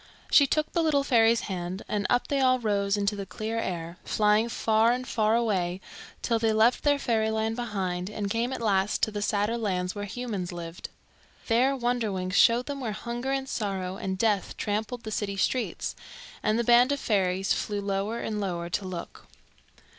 She 0.31 0.47
took 0.47 0.71
the 0.73 0.81
little 0.81 1.03
fairy's 1.03 1.41
hand, 1.41 1.83
and 1.87 2.07
up 2.09 2.27
they 2.27 2.39
all 2.39 2.57
rose 2.57 2.97
into 2.97 3.15
the 3.15 3.27
clear 3.27 3.59
air, 3.59 3.97
flying 4.03 4.49
far 4.49 4.91
and 4.91 5.07
far 5.07 5.35
away 5.35 5.79
till 6.23 6.39
they 6.39 6.51
left 6.53 6.81
their 6.83 6.97
fairyland 6.97 7.55
behind 7.55 8.09
and 8.09 8.27
came 8.27 8.51
at 8.51 8.61
last 8.63 9.03
to 9.03 9.11
the 9.11 9.21
sadder 9.21 9.59
lands 9.59 9.93
where 9.93 10.05
humans 10.05 10.51
lived. 10.51 10.89
There 11.49 11.75
Wonderwings 11.77 12.33
showed 12.35 12.65
them 12.65 12.79
where 12.81 12.93
hunger 12.93 13.31
and 13.31 13.47
sorrow 13.47 13.97
and 13.97 14.17
death 14.17 14.57
trampled 14.57 15.03
the 15.03 15.11
city 15.11 15.37
streets, 15.37 15.95
and 16.41 16.57
the 16.57 16.63
band 16.63 16.91
of 16.91 16.99
fairies 16.99 17.53
flew 17.53 17.79
lower 17.79 18.17
and 18.21 18.41
lower 18.41 18.71
to 18.71 18.85
look. 18.85 19.27